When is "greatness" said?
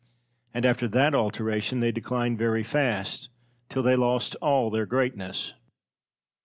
4.87-5.53